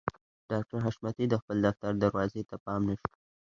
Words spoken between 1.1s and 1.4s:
د